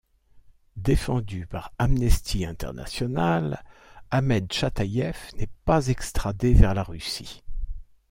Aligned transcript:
Défendu 0.77 1.45
par 1.45 1.73
Amnesty 1.77 2.43
International, 2.43 3.61
Ahmed 4.09 4.51
Tchataïev 4.51 5.15
n'est 5.35 5.49
pas 5.63 5.89
extradé 5.89 6.55
vers 6.55 6.73
la 6.73 6.81
Russie. 6.81 7.43